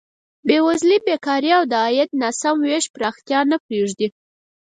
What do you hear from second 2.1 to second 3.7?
ناسم ویش پرمختیا نه